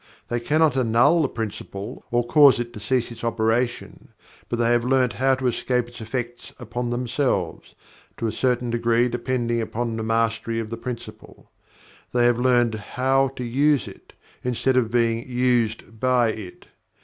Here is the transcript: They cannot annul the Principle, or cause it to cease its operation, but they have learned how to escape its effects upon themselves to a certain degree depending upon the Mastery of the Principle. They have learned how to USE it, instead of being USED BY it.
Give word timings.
They 0.29 0.39
cannot 0.39 0.75
annul 0.75 1.21
the 1.21 1.29
Principle, 1.29 2.03
or 2.09 2.25
cause 2.25 2.59
it 2.59 2.73
to 2.73 2.79
cease 2.79 3.11
its 3.11 3.23
operation, 3.23 4.07
but 4.49 4.57
they 4.57 4.71
have 4.71 4.83
learned 4.83 5.13
how 5.13 5.35
to 5.35 5.45
escape 5.45 5.87
its 5.89 6.01
effects 6.01 6.51
upon 6.57 6.89
themselves 6.89 7.75
to 8.17 8.25
a 8.25 8.31
certain 8.31 8.71
degree 8.71 9.07
depending 9.09 9.61
upon 9.61 9.95
the 9.97 10.01
Mastery 10.01 10.59
of 10.59 10.71
the 10.71 10.75
Principle. 10.77 11.51
They 12.13 12.25
have 12.25 12.39
learned 12.39 12.73
how 12.73 13.27
to 13.35 13.43
USE 13.43 13.87
it, 13.87 14.13
instead 14.43 14.75
of 14.75 14.89
being 14.89 15.23
USED 15.29 15.99
BY 15.99 16.29
it. 16.29 16.67